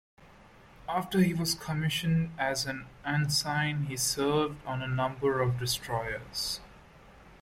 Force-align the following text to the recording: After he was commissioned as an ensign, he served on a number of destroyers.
After 0.89 1.19
he 1.21 1.35
was 1.35 1.53
commissioned 1.53 2.31
as 2.39 2.65
an 2.65 2.87
ensign, 3.05 3.85
he 3.85 3.95
served 3.97 4.57
on 4.65 4.81
a 4.81 4.87
number 4.87 5.41
of 5.41 5.59
destroyers. 5.59 6.59